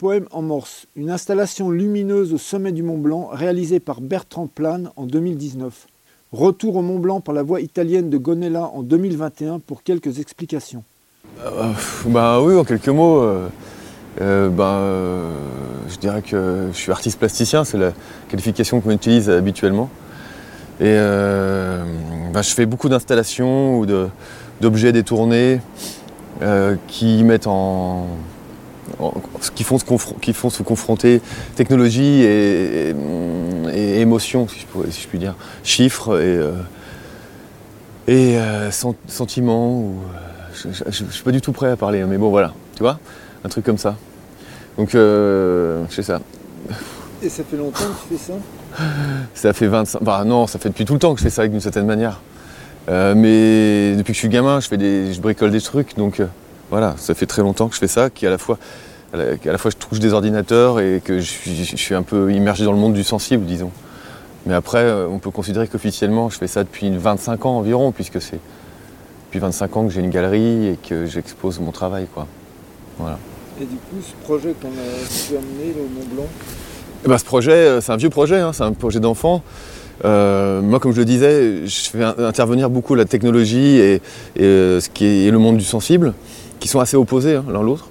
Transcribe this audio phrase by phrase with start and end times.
[0.00, 4.88] Poème en morse, une installation lumineuse au sommet du Mont Blanc réalisée par Bertrand Plane
[4.96, 5.88] en 2019.
[6.32, 10.84] Retour au Mont Blanc par la voie italienne de Gonella en 2021 pour quelques explications.
[11.44, 11.72] Euh,
[12.06, 13.48] bah oui, en quelques mots, euh,
[14.22, 14.80] euh, bah,
[15.90, 17.92] je dirais que je suis artiste plasticien, c'est la
[18.30, 19.90] qualification qu'on utilise habituellement.
[20.80, 20.96] Et
[22.32, 23.84] bah, je fais beaucoup d'installations ou
[24.62, 25.60] d'objets détournés
[26.88, 28.06] qui mettent en,
[29.48, 29.84] qui font, se
[30.20, 31.22] qui font se confronter
[31.56, 32.94] technologie et,
[33.72, 36.52] et, émotion, si je, puis dire, chiffres et, euh,
[38.06, 39.78] et euh, sentiments.
[39.78, 42.52] Ou, euh, je ne suis pas du tout prêt à parler, hein, mais bon voilà,
[42.76, 42.98] tu vois,
[43.44, 43.96] un truc comme ça.
[44.76, 46.20] Donc je fais ça.
[47.22, 48.34] Et ça fait longtemps que tu fais ça?
[49.34, 50.02] Ça fait 25.
[50.02, 52.20] Bah non, ça fait depuis tout le temps que je fais ça d'une certaine manière.
[52.88, 55.12] mais depuis que je suis gamin, je fais des.
[55.14, 56.20] je bricole des trucs, donc
[56.70, 58.58] voilà, ça fait très longtemps que je fais ça, qui à la fois,
[59.12, 62.72] à la, fois je touche des ordinateurs et que je suis, un peu immergé dans
[62.72, 63.70] le monde du sensible, disons.
[64.46, 68.22] Mais après, euh, on peut considérer qu'officiellement, je fais ça depuis 25 ans environ, puisque
[68.22, 68.38] c'est
[69.26, 72.26] depuis 25 ans que j'ai une galerie et que j'expose mon travail, quoi.
[72.98, 73.18] Voilà.
[73.60, 76.26] Et du coup, ce projet qu'on a pu amener au Mont Blanc
[77.04, 79.42] eh ben, Ce projet, euh, c'est un vieux projet, hein, c'est un projet d'enfant.
[80.04, 84.00] Euh, moi, comme je le disais, je fais intervenir beaucoup la technologie et,
[84.36, 86.14] ce qui est le monde du sensible
[86.58, 87.89] qui sont assez opposés hein, l'un l'autre.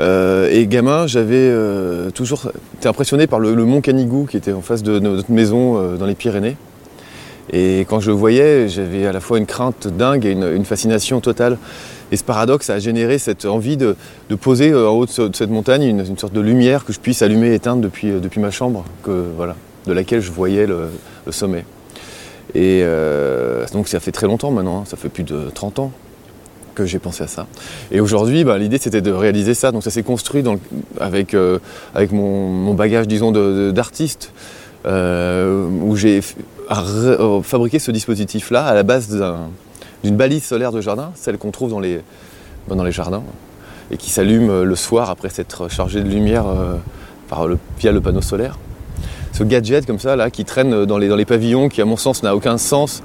[0.00, 4.62] Euh, et gamin, j'avais euh, toujours été impressionné par le, mont Canigou qui était en
[4.62, 6.56] face de notre maison euh, dans les Pyrénées.
[7.52, 11.20] Et quand je le voyais, j'avais à la fois une crainte dingue et une, fascination
[11.20, 11.58] totale.
[12.12, 13.96] Et ce paradoxe a généré cette envie de,
[14.40, 17.54] poser en haut de, cette montagne une, sorte de lumière que je puisse allumer et
[17.54, 20.90] éteindre depuis, ma chambre, de laquelle je voyais le,
[21.30, 21.64] sommet.
[22.54, 22.84] Et
[23.72, 24.84] donc ça fait très longtemps maintenant, hein.
[24.86, 25.92] ça fait plus de 30 ans
[26.86, 27.46] j'ai pensé à ça.
[27.90, 29.72] Et aujourd'hui, bah, l'idée c'était de réaliser ça.
[29.72, 30.42] Donc ça s'est construit
[30.98, 31.58] avec, euh,
[31.94, 33.32] avec mon, bagage, disons,
[33.72, 34.32] d'artiste,
[34.86, 36.20] euh, où j'ai
[36.70, 39.08] euh, fabriqué ce dispositif-là à la base
[40.02, 42.00] d'une balise solaire de jardin, celle qu'on trouve dans les,
[42.68, 43.22] bah, jardins,
[43.90, 46.46] et qui s'allume le soir après s'être chargé de lumière
[47.78, 48.58] via le panneau solaire.
[49.32, 52.34] Ce gadget comme ça, là, qui traîne dans les pavillons, qui à mon sens n'a
[52.34, 53.02] aucun sens,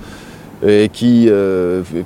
[0.64, 2.06] et qui euh, est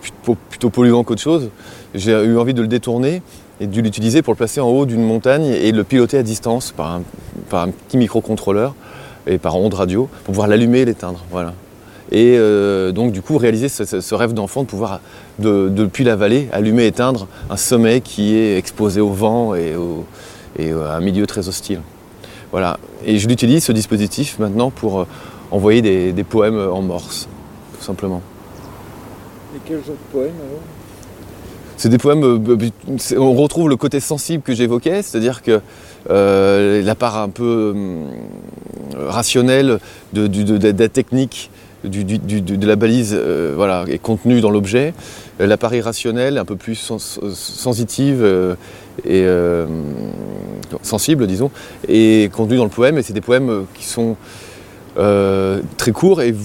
[0.50, 1.50] plutôt polluant qu'autre chose.
[1.96, 3.22] J'ai eu envie de le détourner
[3.60, 6.24] et de l'utiliser pour le placer en haut d'une montagne et de le piloter à
[6.24, 7.02] distance par
[7.52, 8.76] un, petit microcontrôleur
[9.28, 11.24] et par onde radio pour pouvoir l'allumer et l'éteindre.
[11.32, 11.54] Voilà.
[12.12, 15.02] Et euh, donc du coup réaliser ce, rêve d'enfant de pouvoir
[15.38, 19.76] depuis la vallée allumer et éteindre un sommet qui est exposé au vent et,
[20.58, 21.81] et à un milieu très hostile.
[22.52, 22.78] Voilà.
[23.06, 25.08] Et je l'utilise ce dispositif maintenant pour euh,
[25.52, 27.28] envoyer des poèmes en morse,
[27.78, 28.22] tout simplement.
[29.56, 30.62] Et quels autres poèmes alors
[31.80, 35.62] c'est des poèmes, euh, on retrouve le côté sensible que j'évoquais, c'est-à-dire que
[36.10, 38.04] euh, la part un peu euh,
[39.08, 39.80] rationnelle
[40.12, 41.50] de, la technique
[41.86, 43.18] de la balise
[43.56, 44.94] voilà, est contenue dans l'objet.
[45.40, 48.58] La part irrationnelle, un peu plus sensitive
[49.08, 49.26] et
[50.81, 51.50] sensible, disons,
[51.88, 52.98] est contenue dans le poème.
[52.98, 54.18] Et c'est des poèmes qui sont
[54.98, 56.36] très courts et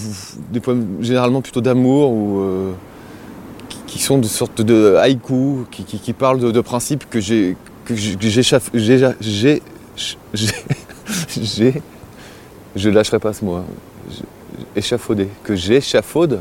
[0.52, 2.74] des poèmes généralement plutôt d'amour ou
[3.94, 8.16] qui sont de sorte de haïku, qui, parlent de, principes que j'ai que j'ai
[11.40, 11.82] j'ai
[12.74, 13.64] je lâcherai pas ce mot hein.
[15.44, 16.40] que j'échafaude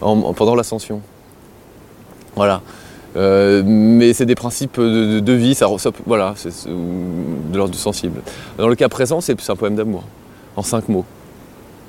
[0.00, 1.00] pendant l'ascension.
[2.36, 2.60] Voilà.
[3.16, 5.68] Euh, mais c'est des principes de, vie ça,
[6.04, 8.20] voilà c'est de l'ordre du sensible.
[8.58, 10.04] Dans le cas présent c'est un poème d'amour
[10.54, 11.06] en cinq mots.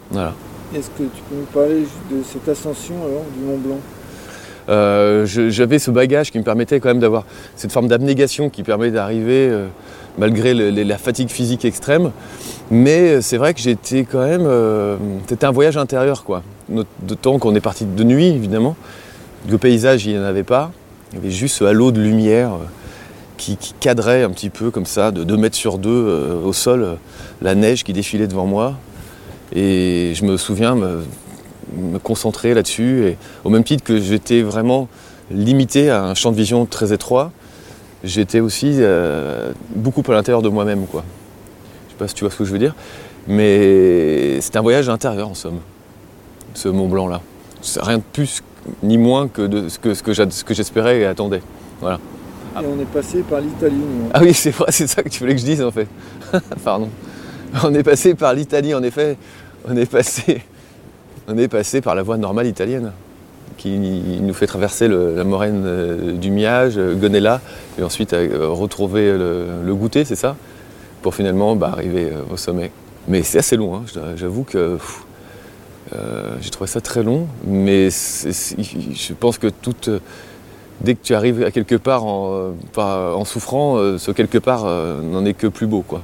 [0.10, 0.34] Voilà.
[0.74, 3.80] Est-ce que tu peux nous parler de cette ascension alors du Mont Blanc?
[4.70, 7.26] J'avais ce bagage qui me permettait quand même d'avoir
[7.56, 9.68] cette forme d'abnégation qui permet d'arriver euh,
[10.18, 12.12] malgré la fatigue physique extrême.
[12.72, 14.46] Mais c'est vrai que j'étais quand même.
[14.46, 14.98] Euh,
[15.28, 16.44] c'était un voyage intérieur, quoi.
[17.02, 18.76] D'autant qu'on est parti de nuit, évidemment.
[19.50, 20.72] Le paysage, il n'y en avait pas.
[21.12, 22.52] Il y avait juste ce halo de lumière
[23.38, 26.98] qui, cadrait un petit peu comme ça, de 2 mètres sur 2 au sol,
[27.42, 28.76] la neige qui défilait devant moi.
[29.56, 30.78] Et je me souviens
[32.04, 33.06] concentrer là-dessus.
[33.06, 34.88] Et au même titre que j'étais vraiment
[35.32, 37.32] limité à un champ de vision très étroit,
[38.04, 40.86] j'étais aussi euh, beaucoup à l'intérieur de moi-même.
[40.88, 41.04] Quoi.
[41.88, 42.76] Je sais pas si tu vois ce que je veux dire,
[43.28, 45.60] mais c'est un voyage intérieur en somme,
[46.54, 47.22] ce Mont Blanc-là.
[47.62, 48.42] C'est rien de plus
[48.84, 51.42] ni moins que de ce que, ce que j'espérais et attendais.
[51.82, 52.00] Voilà.
[52.62, 53.82] Et on est passé par l'Italie.
[54.14, 55.88] Ah oui, c'est vrai, c'est ça que tu voulais que je dise en fait.
[56.64, 56.90] Pardon.
[57.64, 59.18] On est passé par l'Italie, en effet.
[59.68, 60.42] On est passé
[61.30, 62.92] on est passé par la voie normale italienne
[63.58, 67.42] qui nous fait traverser la moraine euh, du Miage, euh, Gonella,
[67.78, 70.38] et ensuite euh, retrouver le, goûter, c'est ça?
[71.02, 72.72] Pour finalement bah, arriver au sommet.
[73.08, 73.84] Mais c'est assez long, hein.
[74.16, 74.78] j'avoue que
[76.42, 79.48] j'ai trouvé ça très long, mais je pense que
[80.82, 85.34] dès que tu arrives à quelque part en, en souffrant, ce quelque part n'en est
[85.34, 85.84] que plus beau.
[85.88, 86.02] Quoi.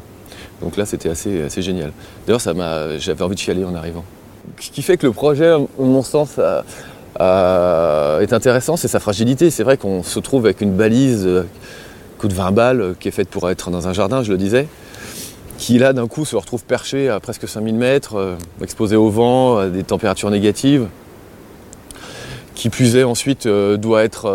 [0.61, 1.91] Donc là, c'était assez, assez génial.
[2.25, 2.41] D'ailleurs,
[2.97, 4.05] j'avais envie de chialer en arrivant.
[4.59, 6.39] Ce qui fait que le projet, à mon sens,
[8.21, 9.49] est intéressant, c'est sa fragilité.
[9.49, 11.43] C'est vrai qu'on se trouve avec une balise euh,
[12.17, 14.37] coup de 20 balles euh, qui est faite pour être dans un jardin, je le
[14.37, 14.67] disais,
[15.57, 19.57] qui là d'un coup se retrouve perché à presque 5000 mètres, euh, exposé au vent,
[19.57, 20.87] à des températures négatives,
[22.53, 24.29] qui plus est ensuite doit être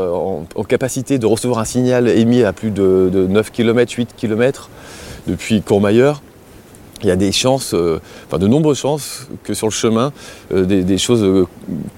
[0.54, 4.68] en, capacité de recevoir un signal émis à plus de, de 9 km, 8 km
[5.26, 6.20] depuis Courmayeur
[7.02, 10.12] il y a des chances, euh, enfin de nombreuses chances que sur le chemin,
[10.52, 11.46] euh, des, choses euh,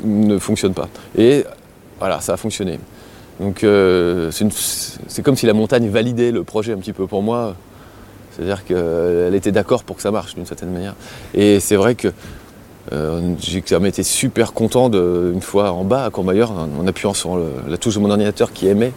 [0.05, 0.89] ne fonctionnent pas.
[1.17, 1.45] Et
[1.99, 2.79] voilà, ça a fonctionné.
[3.41, 3.67] Donc
[4.31, 7.57] c'est comme si la montagne validait le projet un petit peu pour moi.
[8.31, 10.95] C'est-à-dire qu'elle était d'accord pour que ça marche d'une certaine manière.
[11.35, 12.09] Et c'est vrai que
[12.91, 17.39] j'ai même été super content de, une fois en bas à Courmayeur, en, appuyant sur
[17.69, 18.93] la touche de mon ordinateur qui aimait,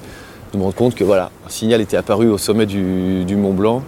[0.54, 3.84] de me rendre compte que voilà, un signal était apparu au sommet du Mont Blanc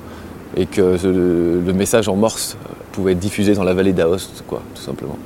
[0.56, 2.58] et que le, message en morse
[2.92, 5.18] pouvait être diffusé dans la vallée d'Aoste, quoi, tout simplement.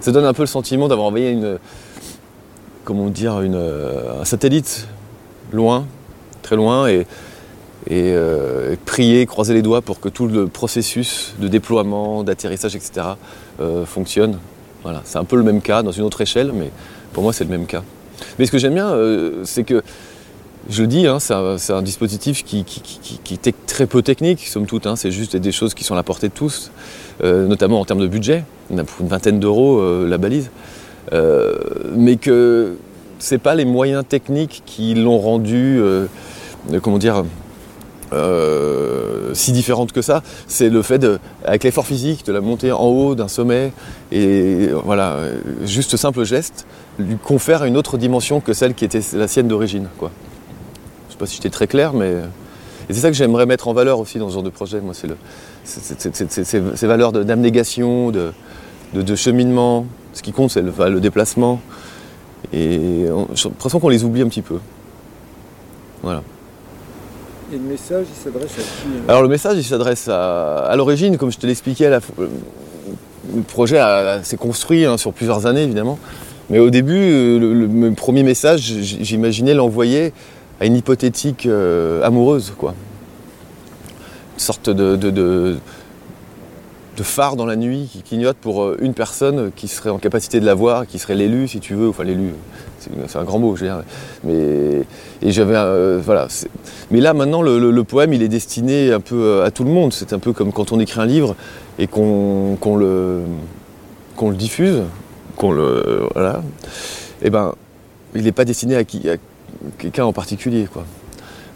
[0.00, 1.58] Ça donne un peu le sentiment d'avoir envoyé une,
[2.84, 4.86] comment dire, euh, un satellite
[5.52, 5.86] loin,
[6.42, 7.06] très loin, et,
[7.90, 13.06] euh, prier, croiser les doigts pour que tout le processus de déploiement, d'atterrissage, etc.
[13.60, 14.38] Euh, fonctionne.
[14.82, 16.70] Voilà, c'est un peu le même cas dans une autre échelle, mais
[17.12, 17.82] pour moi c'est le même cas.
[18.38, 18.94] Mais ce que j'aime bien,
[19.44, 19.82] c'est que
[20.70, 22.64] je le dis, hein, c'est un, dispositif qui,
[23.32, 24.86] est très peu technique, somme toute.
[24.86, 26.70] Hein, c'est juste des choses qui sont à la portée de tous,
[27.22, 28.44] euh, notamment en termes de budget.
[28.70, 30.50] On a pour une vingtaine d'euros euh, la balise.
[31.12, 31.54] Euh,
[31.94, 32.76] mais que
[33.18, 35.80] ce pas les moyens techniques qui l'ont rendu,
[36.82, 37.24] comment dire,
[39.32, 40.22] si différente que ça.
[40.46, 41.06] C'est le fait,
[41.44, 43.72] avec l'effort physique, de la montée en haut d'un sommet,
[44.12, 45.18] et voilà,
[45.64, 46.66] juste simple geste,
[46.98, 49.88] lui confère une autre dimension que celle qui était la sienne d'origine.
[51.14, 52.12] Je ne sais pas si j'étais très clair, mais.
[52.88, 54.80] c'est ça que j'aimerais mettre en valeur aussi dans ce genre de projet.
[54.80, 55.16] Moi, c'est le,
[55.64, 58.32] ces valeurs d'abnégation, de,
[58.94, 59.86] de, cheminement.
[60.12, 61.60] Ce qui compte, c'est le, déplacement.
[62.52, 64.58] Et j'ai l'impression qu'on les oublie un petit peu.
[66.02, 66.24] Voilà.
[67.52, 70.74] Et le message, il s'adresse à qui euh Alors le message, il s'adresse à, à
[70.74, 73.80] l'origine, comme je te l'expliquais, le projet
[74.24, 75.96] s'est construit hein, sur plusieurs années, évidemment.
[76.50, 80.12] Mais au début, euh, le premier message, j'imaginais l'envoyer
[80.60, 82.74] à une hypothétique euh, amoureuse, quoi.
[84.34, 85.58] Une sorte de, de,
[87.02, 90.46] phare dans la nuit qui clignote pour euh, une personne qui serait en capacité de
[90.46, 92.30] la voir, qui serait l'élu, si tu veux, enfin l'élu,
[92.78, 93.82] c'est un grand mot, je veux dire.
[94.22, 94.82] Mais
[95.22, 96.28] et j'avais, euh, voilà.
[96.90, 99.92] Mais là, maintenant, le, poème, il est destiné un peu à tout le monde.
[99.92, 101.36] C'est un peu comme quand on écrit un livre
[101.78, 103.22] et qu'on le
[104.16, 104.82] qu'on le diffuse,
[105.36, 106.42] qu'on le voilà.
[107.22, 107.54] Eh ben,
[108.14, 109.08] il n'est pas destiné à qui,
[109.78, 110.68] quelqu'un en particulier.
[110.72, 110.84] Quoi.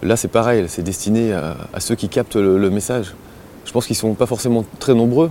[0.02, 3.14] Là, c'est pareil, c'est destiné à, ceux qui captent le, message.
[3.64, 5.30] Je pense qu'ils ne sont pas forcément très nombreux.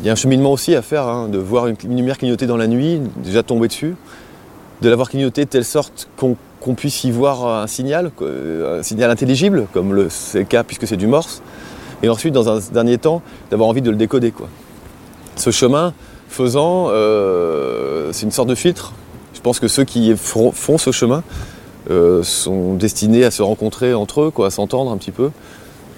[0.00, 2.56] Il y a un cheminement aussi à faire, hein, de voir une, lumière clignoter dans
[2.56, 3.94] la nuit, déjà tomber dessus,
[4.82, 9.66] de l'avoir clignoter de telle sorte qu'on puisse y voir un signal, un signal intelligible,
[9.72, 11.42] comme c'est le cas puisque c'est du morse,
[12.02, 14.30] et ensuite, dans un dernier temps, d'avoir envie de le décoder.
[14.30, 14.48] Quoi.
[15.36, 15.92] Ce chemin
[16.28, 18.92] faisant, euh, c'est une sorte de filtre.
[19.34, 21.22] Je pense que ceux qui font ce chemin
[21.90, 25.30] euh, sont destinés à se rencontrer entre eux, quoi, à s'entendre un petit peu.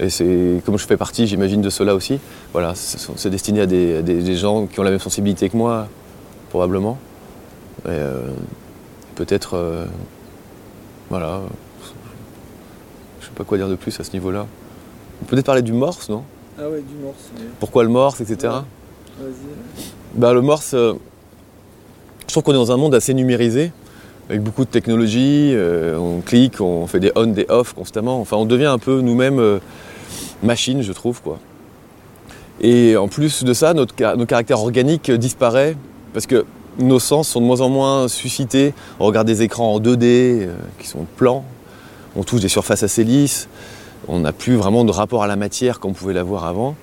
[0.00, 2.18] Et c'est comme je fais partie, j'imagine, de cela aussi.
[2.52, 5.88] Voilà, c'est destiné à des, gens qui ont la même sensibilité que moi,
[6.48, 6.96] probablement.
[7.84, 8.22] Et euh,
[9.16, 9.84] peut-être, euh,
[11.10, 11.42] voilà,
[13.20, 14.46] je sais pas quoi dire de plus à ce niveau-là.
[15.20, 16.22] On peut peut-être parler du morse, non?
[16.58, 17.30] Ah ouais, du morse.
[17.60, 18.54] Pourquoi le morse, etc.
[19.20, 19.84] Vas-y.
[20.14, 20.96] Bah, le morse, je
[22.28, 23.72] trouve qu'on est dans un monde assez numérisé
[24.28, 28.20] avec beaucoup de technologie, euh, on clique, on fait des on, des off constamment.
[28.20, 29.58] Enfin, on devient un peu nous-mêmes euh,
[30.42, 31.20] machines, je trouve.
[31.22, 31.38] Quoi.
[32.60, 35.76] Et en plus de ça, notre, caractère organique disparaît
[36.12, 36.44] parce que
[36.78, 38.72] nos sens sont de moins en moins suscités.
[39.00, 41.44] On regarde des écrans en 2D euh, qui sont plans,
[42.16, 43.48] on touche des surfaces assez lisses,
[44.08, 46.76] on n'a plus vraiment de rapport à la matière comme on pouvait l'avoir avant.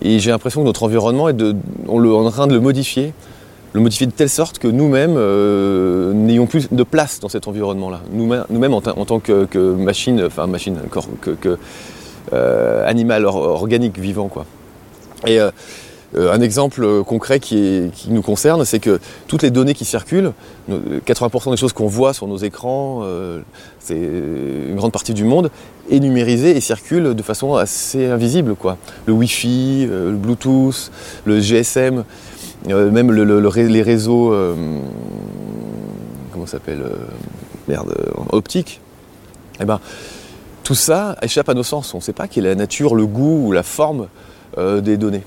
[0.00, 1.42] Et j'ai l'impression que notre environnement est
[1.88, 3.12] en train de le modifier
[3.72, 8.00] le modifier de telle sorte que nous-mêmes euh, n'ayons plus de place dans cet environnement-là.
[8.12, 10.78] Nous-mêmes en, tant que, machine, enfin machine,
[11.20, 11.58] que, que
[12.32, 14.46] euh, animal organique vivant, quoi.
[15.26, 15.50] Et euh,
[16.14, 20.32] un exemple concret qui, nous concerne, c'est que toutes les données qui circulent,
[20.70, 23.04] 80% des choses qu'on voit sur nos écrans,
[23.78, 25.50] c'est une grande partie du monde,
[25.90, 28.54] est numérisée et circule de façon assez invisible.
[28.54, 28.78] Quoi.
[29.04, 30.90] Le Wi-Fi, le Bluetooth,
[31.26, 32.04] le GSM,
[32.74, 34.34] même les réseaux,
[36.32, 36.84] comment s'appelle,
[37.66, 37.94] merde,
[38.30, 38.80] optiques.
[39.60, 39.80] Eh ben,
[40.68, 41.94] tout ça échappe à nos sens.
[41.94, 44.08] On ne sait pas quelle est la nature, le goût ou la forme
[44.58, 45.22] euh, des données.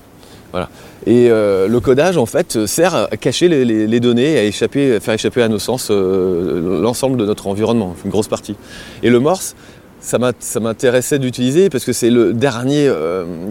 [0.52, 0.68] Voilà.
[1.04, 5.42] Et euh, le codage, en fait, sert à cacher les, données, à échapper, faire échapper
[5.42, 8.54] à nos sens euh, l'ensemble de notre environnement, une grosse partie.
[9.02, 9.56] Et le Morse,
[10.02, 12.92] ça m'intéressait d'utiliser parce que c'est le dernier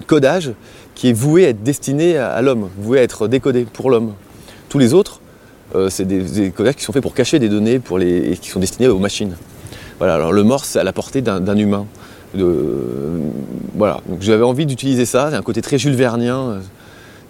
[0.07, 0.51] codage
[0.95, 4.13] qui est voué à être destiné à, l'homme, voué à être décodé pour l'homme.
[4.69, 5.21] Tous les autres,
[5.89, 8.59] c'est des, codages qui sont faits pour cacher des données pour les, et qui sont
[8.59, 9.35] destinés aux machines.
[9.97, 11.85] Voilà, alors le morse, c'est à la portée d'un humain.
[12.33, 16.59] voilà, donc j'avais envie d'utiliser ça, c'est un côté très Jules Vernien,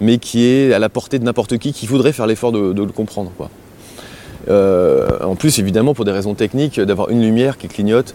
[0.02, 2.92] mais qui est à la portée de n'importe qui qui voudrait faire l'effort de, le
[2.92, 3.32] comprendre.
[4.48, 8.14] Euh, en plus, évidemment, pour des raisons techniques, d'avoir une lumière qui clignote.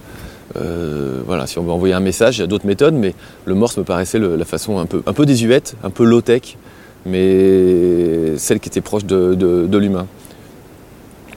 [0.56, 3.14] Euh, voilà, si on veut envoyer un message, il y a d'autres méthodes, mais
[3.46, 6.58] le morse me paraissait la façon un peu, un peu désuète, un peu low-tech,
[7.06, 10.08] mais celle qui était proche de l'humain,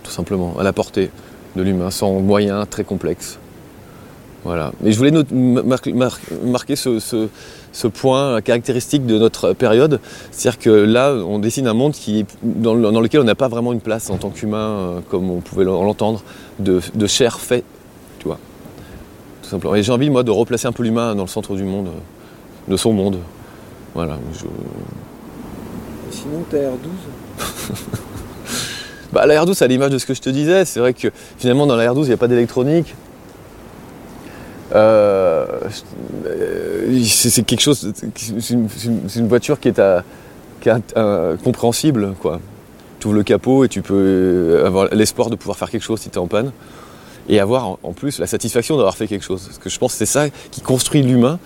[0.02, 1.10] tout simplement, à la portée
[1.56, 3.38] de l'humain, sans moyens très complexes.
[4.44, 4.72] Voilà.
[4.80, 5.12] Mais je voulais
[6.44, 10.00] marquer ce, point caractéristique de notre période,
[10.30, 13.80] c'est-à-dire que là, on dessine un monde qui, dans, lequel on n'a pas vraiment une
[13.80, 16.22] place en tant qu'humain, euh, comme on pouvait l'entendre,
[16.58, 17.64] de, chair fait.
[19.50, 19.74] Tout simplement.
[19.74, 21.88] Et j'ai envie, moi, de replacer un peu l'humain dans le centre du monde,
[22.68, 23.18] de son monde.
[23.96, 24.16] Voilà.
[26.12, 27.40] Sinon, t'es R12
[29.12, 31.66] Bah, la R12, à l'image de ce que je te disais, c'est vrai que finalement
[31.66, 32.94] dans la R12, il n'y a pas d'électronique.
[34.72, 35.46] Euh,
[37.02, 37.92] c'est quelque chose,
[38.38, 40.04] c'est une, voiture qui est, à,
[41.42, 42.14] compréhensible.
[42.22, 42.40] Quoi.
[43.00, 46.08] Tu ouvres le capot et tu peux avoir l'espoir de pouvoir faire quelque chose si
[46.08, 46.52] tu es en panne.
[47.28, 49.44] Et avoir en plus la satisfaction d'avoir fait quelque chose.
[49.46, 51.38] Parce que je pense que c'est ça qui construit l'humain,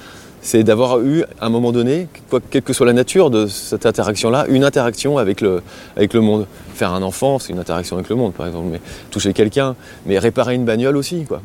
[0.45, 3.87] c'est d'avoir eu à un moment donné, quoi, quelle que soit la nature de cette
[3.87, 5.63] interaction-là, une interaction avec le,
[5.97, 6.47] avec le monde.
[6.75, 9.75] Faire un enfant, c'est une interaction avec le monde, par exemple, mais toucher quelqu'un,
[10.07, 11.41] mais réparer une bagnole aussi, quoi.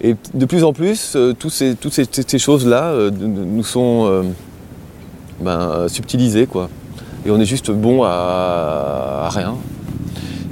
[0.00, 4.22] Et de plus en plus, euh, ces, toutes ces, choses-là euh, nous sont euh,
[5.40, 6.68] ben, subtilisées, quoi.
[7.24, 9.54] Et on est juste bon à, rien.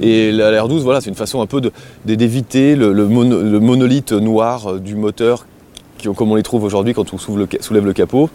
[0.01, 1.61] Et la 12 voilà, c'est une façon un peu
[2.05, 5.45] d'éviter le, monolithe noir du moteur
[6.09, 8.29] comme on les trouve aujourd'hui quand on soulève le capot.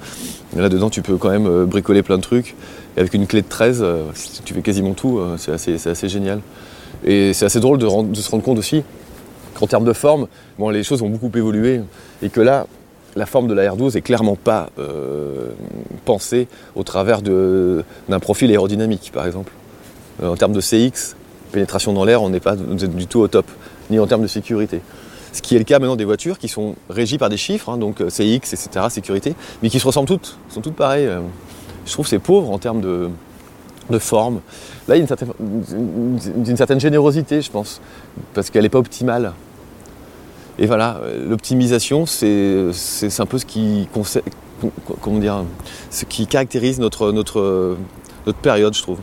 [0.56, 2.54] Là-dedans, tu peux quand même euh, bricoler plein de trucs.
[2.96, 4.04] Et avec une clé de 13, euh,
[4.44, 5.18] tu fais quasiment tout.
[5.18, 6.40] Euh, c'est assez, génial.
[7.04, 8.82] Et c'est assez drôle de, se rendre compte aussi
[9.54, 11.80] qu'en termes de forme, bon, les choses ont beaucoup évolué.
[12.22, 12.66] Et que là,
[13.16, 14.68] la forme de la R12 est clairement pas
[16.04, 19.52] pensée au travers d'un profil aérodynamique, par exemple.
[20.22, 21.16] en termes de CX,
[21.52, 23.46] pénétration dans l'air, on n'est pas du tout au top,
[23.90, 24.80] ni en termes de sécurité.
[25.32, 27.76] Ce qui est le cas maintenant des voitures qui sont régies par des chiffres, hein,
[27.76, 31.06] donc euh, CX, etc., sécurité, mais qui se ressemblent toutes, sont toutes pareilles.
[31.06, 31.20] Euh.
[31.84, 33.10] Je trouve que c'est pauvre en termes de,
[33.98, 34.40] forme.
[34.88, 37.80] Là, il y a une certaine, générosité, je pense,
[38.34, 39.34] parce qu'elle n'est pas optimale.
[40.58, 42.72] Et voilà, l'optimisation, c'est
[43.18, 43.88] un peu ce qui,
[45.00, 45.44] comment dire,
[45.90, 47.76] ce qui caractérise notre, notre,
[48.26, 48.98] notre période, je trouve.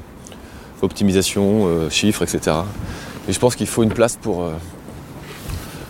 [0.83, 2.57] Optimisation, euh, chiffres, etc.
[3.29, 4.49] Et je pense qu'il faut une place pour,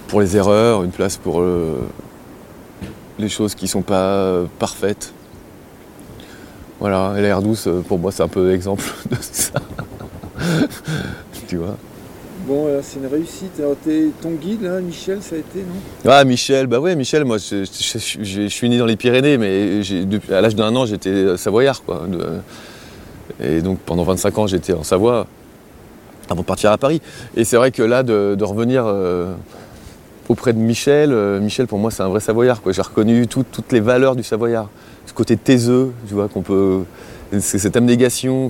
[0.07, 1.79] pour les erreurs, une place pour euh,
[3.17, 5.11] les choses qui ne sont pas parfaites.
[6.79, 9.59] Voilà, et l'air douce, euh, pour moi, c'est un peu l'exemple de ça.
[11.47, 11.75] tu vois
[12.45, 13.57] Bon, c'est une réussite.
[13.57, 13.77] Alors,
[14.21, 16.11] ton guide, là, Michel, ça a été, non?
[16.11, 19.81] Ah, Michel, bah ouais, Michel, moi, je, suis né dans les Pyrénées, mais
[20.29, 22.05] à l'âge d'un an, j'étais savoyard, quoi.
[23.43, 25.27] Et donc, pendant 25 ans, j'étais en Savoie,
[26.29, 27.01] avant de partir à Paris.
[27.35, 28.85] Et c'est vrai que là, de, revenir...
[28.85, 29.33] Euh,
[30.29, 31.11] auprès de Michel.
[31.11, 32.61] Euh, Michel, pour moi, c'est un vrai Savoyard.
[32.65, 34.69] J'ai reconnu toutes les valeurs du Savoyard.
[35.05, 36.83] Ce côté taiseux, tu vois, qu'on peut.
[37.39, 38.49] Cette abnégation,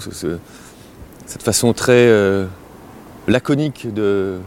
[1.26, 2.46] cette façon très euh,
[3.28, 4.38] laconique de,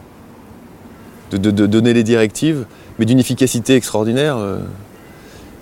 [1.33, 2.67] donner les directives,
[2.99, 4.39] mais d'une efficacité extraordinaire.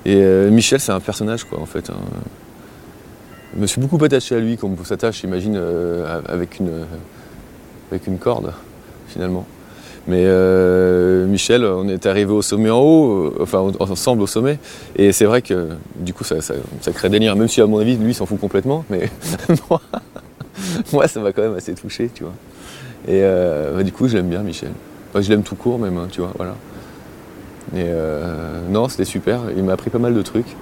[0.04, 1.88] Et Michel, c'est un personnage, quoi, en fait.
[1.88, 1.94] Hein.
[3.54, 5.60] Je me suis beaucoup attaché à lui, comme on s'attache, j'imagine,
[6.26, 6.86] avec, une,
[7.90, 8.52] avec une corde,
[9.08, 9.46] finalement.
[10.06, 14.58] Mais euh, Michel, on est arrivé au sommet en haut, euh, enfin ensemble au sommet,
[14.96, 16.36] et c'est vrai que du coup ça,
[16.92, 19.08] crée des liens, même si à mon avis lui s'en fout complètement, mais
[20.92, 22.34] moi, ça m'a quand même assez touché, tu vois.
[23.08, 24.72] Et euh, bah, du coup je l'aime bien Michel.
[25.14, 26.54] je l'aime tout court même, hein, tu vois, voilà.
[27.74, 27.86] Et
[28.70, 30.54] non, c'était super, il m'a appris pas mal de trucs,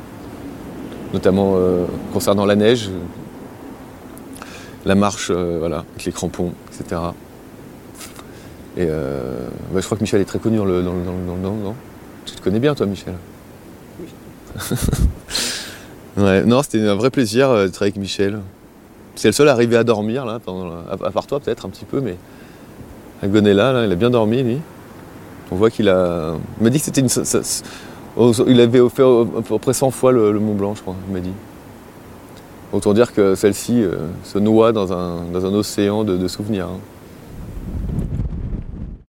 [1.13, 1.57] notamment
[2.13, 2.91] concernant la neige.
[4.85, 7.01] la marche, euh, voilà, avec les crampons, etc.
[8.77, 11.13] Et euh, bah, je crois que Michel est très connu dans le, dans, le- dans
[11.13, 11.75] le- dans le- non?
[12.27, 13.15] Tu te connais bien, toi, Michel?
[16.17, 18.41] Ouais, non, c'était un vrai plaisir euh, de travailler avec Michel.
[19.15, 21.71] C'est le seul à arriver à dormir, là, pendant la- à, part toi, peut-être, un
[21.71, 22.17] petit peu, mais
[23.23, 24.59] à Gonella, là, il a bien dormi, lui.
[25.51, 26.35] On voit qu'il a.
[26.61, 27.09] Il m'a dit que c'était une.
[28.47, 31.21] Il avait fait à peu près 100 fois le, Mont Blanc, je crois, il m'a
[31.21, 31.33] dit.
[32.73, 36.67] Autant dire que celle-ci euh, se noie dans un, océan de, de souvenirs.
[36.67, 36.79] hein.